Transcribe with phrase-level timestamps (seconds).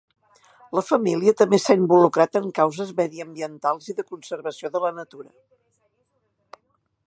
[0.77, 5.31] La família també s'ha involucrat en causes mediambientals i de conservació de la natura.